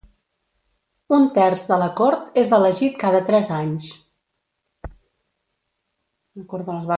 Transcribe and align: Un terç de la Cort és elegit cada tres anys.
Un 1.17 1.27
terç 1.35 1.65
de 1.71 1.77
la 1.83 1.89
Cort 1.99 2.39
és 2.43 2.53
elegit 2.59 2.97
cada 3.05 3.21
tres 3.29 3.53
anys. 3.59 3.93